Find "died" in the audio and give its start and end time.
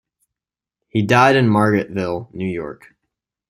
1.03-1.35